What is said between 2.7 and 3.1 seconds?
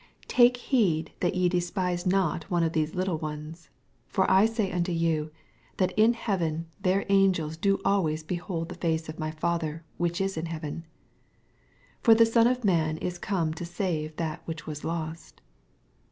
these